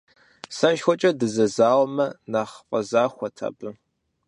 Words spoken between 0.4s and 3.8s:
СэшхуэкӀэ дызэзауэмэ, нэхъ фӀэзахуэт абы.